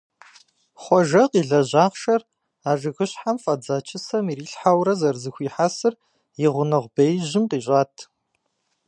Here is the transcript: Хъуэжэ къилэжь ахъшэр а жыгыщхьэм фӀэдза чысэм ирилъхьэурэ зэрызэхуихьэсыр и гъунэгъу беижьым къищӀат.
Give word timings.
Хъуэжэ 0.81 1.23
къилэжь 1.31 1.73
ахъшэр 1.83 2.21
а 2.69 2.71
жыгыщхьэм 2.79 3.37
фӀэдза 3.43 3.77
чысэм 3.87 4.25
ирилъхьэурэ 4.31 4.93
зэрызэхуихьэсыр 4.99 5.93
и 6.45 6.47
гъунэгъу 6.53 6.93
беижьым 6.95 7.43
къищӀат. 7.51 7.95